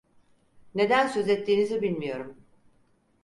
[0.75, 2.37] Neden söz ettiğinizi bilmiyorum.